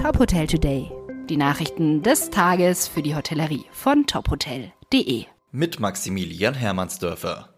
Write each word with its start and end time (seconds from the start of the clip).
Top 0.00 0.18
Hotel 0.18 0.46
Today. 0.46 0.90
Die 1.28 1.36
Nachrichten 1.36 2.02
des 2.02 2.30
Tages 2.30 2.88
für 2.88 3.02
die 3.02 3.14
Hotellerie 3.14 3.66
von 3.70 4.06
tophotel.de. 4.06 5.26
Mit 5.52 5.78
Maximilian 5.78 6.54
Hermannsdörfer. 6.54 7.50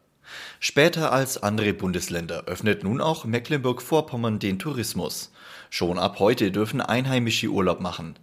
Später 0.58 1.12
als 1.12 1.40
andere 1.40 1.72
Bundesländer 1.72 2.46
öffnet 2.46 2.82
nun 2.82 3.00
auch 3.00 3.24
Mecklenburg-Vorpommern 3.24 4.40
den 4.40 4.58
Tourismus. 4.58 5.30
Schon 5.70 6.00
ab 6.00 6.18
heute 6.18 6.50
dürfen 6.50 6.80
Einheimische 6.80 7.46
Urlaub 7.46 7.80
machen. 7.80 8.18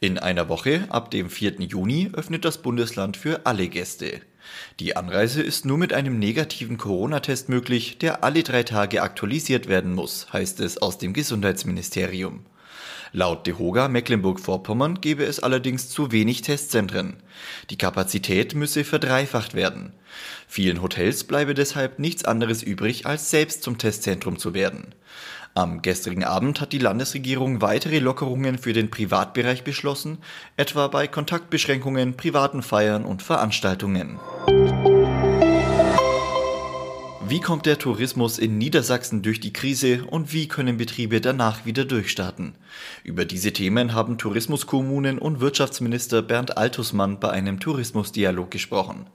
In 0.00 0.18
einer 0.18 0.50
Woche, 0.50 0.84
ab 0.90 1.10
dem 1.10 1.30
4. 1.30 1.62
Juni, 1.62 2.10
öffnet 2.12 2.44
das 2.44 2.58
Bundesland 2.58 3.16
für 3.16 3.46
alle 3.46 3.68
Gäste. 3.68 4.20
Die 4.80 4.96
Anreise 4.96 5.40
ist 5.40 5.64
nur 5.64 5.78
mit 5.78 5.94
einem 5.94 6.18
negativen 6.18 6.76
Corona-Test 6.76 7.48
möglich, 7.48 7.96
der 7.96 8.22
alle 8.22 8.42
drei 8.42 8.64
Tage 8.64 9.00
aktualisiert 9.00 9.66
werden 9.66 9.94
muss, 9.94 10.30
heißt 10.30 10.60
es 10.60 10.76
aus 10.76 10.98
dem 10.98 11.14
Gesundheitsministerium. 11.14 12.44
Laut 13.14 13.46
DeHoga 13.46 13.88
Mecklenburg-Vorpommern 13.88 15.02
gebe 15.02 15.24
es 15.24 15.38
allerdings 15.38 15.90
zu 15.90 16.12
wenig 16.12 16.40
Testzentren. 16.40 17.16
Die 17.68 17.76
Kapazität 17.76 18.54
müsse 18.54 18.84
verdreifacht 18.84 19.52
werden. 19.52 19.92
Vielen 20.48 20.80
Hotels 20.80 21.24
bleibe 21.24 21.52
deshalb 21.52 21.98
nichts 21.98 22.24
anderes 22.24 22.62
übrig, 22.62 23.04
als 23.04 23.28
selbst 23.28 23.64
zum 23.64 23.76
Testzentrum 23.76 24.38
zu 24.38 24.54
werden. 24.54 24.94
Am 25.54 25.82
gestrigen 25.82 26.24
Abend 26.24 26.62
hat 26.62 26.72
die 26.72 26.78
Landesregierung 26.78 27.60
weitere 27.60 27.98
Lockerungen 27.98 28.56
für 28.56 28.72
den 28.72 28.90
Privatbereich 28.90 29.62
beschlossen, 29.62 30.16
etwa 30.56 30.88
bei 30.88 31.06
Kontaktbeschränkungen, 31.06 32.16
privaten 32.16 32.62
Feiern 32.62 33.04
und 33.04 33.22
Veranstaltungen. 33.22 34.18
Wie 37.32 37.40
kommt 37.40 37.64
der 37.64 37.78
Tourismus 37.78 38.38
in 38.38 38.58
Niedersachsen 38.58 39.22
durch 39.22 39.40
die 39.40 39.54
Krise 39.54 40.04
und 40.04 40.34
wie 40.34 40.48
können 40.48 40.76
Betriebe 40.76 41.22
danach 41.22 41.64
wieder 41.64 41.86
durchstarten? 41.86 42.56
Über 43.04 43.24
diese 43.24 43.54
Themen 43.54 43.94
haben 43.94 44.18
Tourismuskommunen 44.18 45.18
und 45.18 45.40
Wirtschaftsminister 45.40 46.20
Bernd 46.20 46.58
Altusmann 46.58 47.20
bei 47.20 47.30
einem 47.30 47.58
Tourismusdialog 47.58 48.50
gesprochen. 48.50 49.06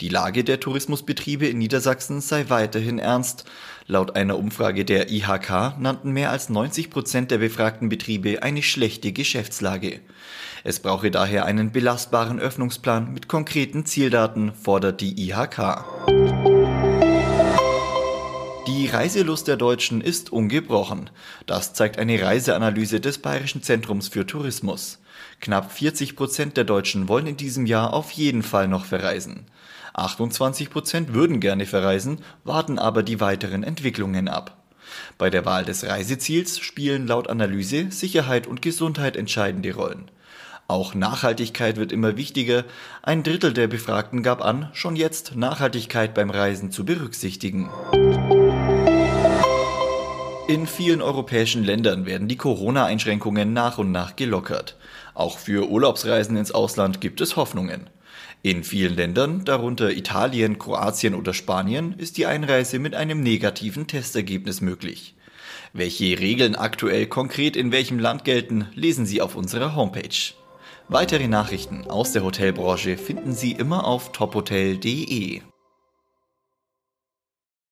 Die 0.00 0.08
Lage 0.08 0.42
der 0.42 0.58
Tourismusbetriebe 0.58 1.48
in 1.48 1.58
Niedersachsen 1.58 2.22
sei 2.22 2.46
weiterhin 2.48 2.98
ernst. 2.98 3.44
Laut 3.86 4.16
einer 4.16 4.38
Umfrage 4.38 4.86
der 4.86 5.10
IHK 5.10 5.78
nannten 5.78 6.12
mehr 6.12 6.30
als 6.30 6.48
90 6.48 6.88
Prozent 6.88 7.30
der 7.30 7.38
befragten 7.38 7.90
Betriebe 7.90 8.42
eine 8.42 8.62
schlechte 8.62 9.12
Geschäftslage. 9.12 10.00
Es 10.64 10.80
brauche 10.80 11.10
daher 11.10 11.44
einen 11.44 11.72
belastbaren 11.72 12.40
Öffnungsplan 12.40 13.12
mit 13.12 13.28
konkreten 13.28 13.84
Zieldaten, 13.84 14.54
fordert 14.54 15.02
die 15.02 15.28
IHK. 15.28 16.59
Reiselust 18.92 19.46
der 19.46 19.56
Deutschen 19.56 20.00
ist 20.00 20.32
ungebrochen. 20.32 21.10
Das 21.46 21.74
zeigt 21.74 21.98
eine 21.98 22.20
Reiseanalyse 22.20 23.00
des 23.00 23.18
Bayerischen 23.18 23.62
Zentrums 23.62 24.08
für 24.08 24.26
Tourismus. 24.26 24.98
Knapp 25.40 25.72
40 25.72 26.16
Prozent 26.16 26.56
der 26.56 26.64
Deutschen 26.64 27.08
wollen 27.08 27.26
in 27.26 27.36
diesem 27.36 27.66
Jahr 27.66 27.92
auf 27.92 28.10
jeden 28.10 28.42
Fall 28.42 28.68
noch 28.68 28.84
verreisen. 28.84 29.46
28 29.94 30.70
Prozent 30.70 31.14
würden 31.14 31.40
gerne 31.40 31.66
verreisen, 31.66 32.18
warten 32.44 32.78
aber 32.78 33.02
die 33.02 33.20
weiteren 33.20 33.62
Entwicklungen 33.62 34.28
ab. 34.28 34.56
Bei 35.18 35.30
der 35.30 35.44
Wahl 35.44 35.64
des 35.64 35.84
Reiseziels 35.84 36.58
spielen 36.58 37.06
laut 37.06 37.28
Analyse 37.28 37.90
Sicherheit 37.90 38.46
und 38.46 38.62
Gesundheit 38.62 39.16
entscheidende 39.16 39.74
Rollen. 39.74 40.10
Auch 40.66 40.94
Nachhaltigkeit 40.94 41.76
wird 41.76 41.90
immer 41.92 42.16
wichtiger. 42.16 42.64
Ein 43.02 43.22
Drittel 43.22 43.52
der 43.52 43.66
Befragten 43.66 44.22
gab 44.22 44.44
an, 44.44 44.70
schon 44.72 44.94
jetzt 44.94 45.36
Nachhaltigkeit 45.36 46.14
beim 46.14 46.30
Reisen 46.30 46.70
zu 46.70 46.84
berücksichtigen. 46.84 47.68
In 50.50 50.66
vielen 50.66 51.00
europäischen 51.00 51.62
Ländern 51.62 52.06
werden 52.06 52.26
die 52.26 52.36
Corona-Einschränkungen 52.36 53.52
nach 53.52 53.78
und 53.78 53.92
nach 53.92 54.16
gelockert. 54.16 54.76
Auch 55.14 55.38
für 55.38 55.70
Urlaubsreisen 55.70 56.36
ins 56.36 56.50
Ausland 56.50 57.00
gibt 57.00 57.20
es 57.20 57.36
Hoffnungen. 57.36 57.88
In 58.42 58.64
vielen 58.64 58.96
Ländern, 58.96 59.44
darunter 59.44 59.92
Italien, 59.92 60.58
Kroatien 60.58 61.14
oder 61.14 61.34
Spanien, 61.34 61.94
ist 61.96 62.16
die 62.16 62.26
Einreise 62.26 62.80
mit 62.80 62.96
einem 62.96 63.22
negativen 63.22 63.86
Testergebnis 63.86 64.60
möglich. 64.60 65.14
Welche 65.72 66.18
Regeln 66.18 66.56
aktuell 66.56 67.06
konkret 67.06 67.54
in 67.54 67.70
welchem 67.70 68.00
Land 68.00 68.24
gelten, 68.24 68.66
lesen 68.74 69.06
Sie 69.06 69.22
auf 69.22 69.36
unserer 69.36 69.76
Homepage. 69.76 70.34
Weitere 70.88 71.28
Nachrichten 71.28 71.88
aus 71.88 72.10
der 72.10 72.24
Hotelbranche 72.24 72.96
finden 72.96 73.34
Sie 73.34 73.52
immer 73.52 73.86
auf 73.86 74.10
tophotel.de. 74.10 75.42